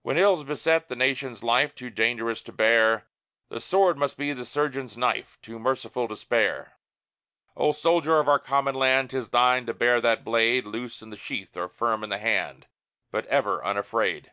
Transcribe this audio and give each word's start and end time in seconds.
When 0.00 0.16
ills 0.16 0.42
beset 0.42 0.88
the 0.88 0.96
nation's 0.96 1.42
life 1.42 1.74
Too 1.74 1.90
dangerous 1.90 2.42
to 2.44 2.52
bear, 2.54 3.04
The 3.50 3.60
sword 3.60 3.98
must 3.98 4.16
be 4.16 4.32
the 4.32 4.46
surgeon's 4.46 4.96
knife, 4.96 5.36
Too 5.42 5.58
merciful 5.58 6.08
to 6.08 6.16
spare. 6.16 6.78
O 7.58 7.72
Soldier 7.72 8.18
of 8.18 8.26
our 8.26 8.38
common 8.38 8.74
land, 8.74 9.10
'Tis 9.10 9.28
thine 9.28 9.66
to 9.66 9.74
bear 9.74 10.00
that 10.00 10.24
blade 10.24 10.64
Loose 10.64 11.02
in 11.02 11.10
the 11.10 11.16
sheath, 11.18 11.58
or 11.58 11.68
firm 11.68 12.02
in 12.02 12.10
hand, 12.10 12.68
But 13.10 13.26
ever 13.26 13.62
unafraid. 13.62 14.32